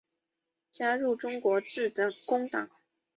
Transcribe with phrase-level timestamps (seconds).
[0.71, 1.93] 加入中国致
[2.25, 2.67] 公党。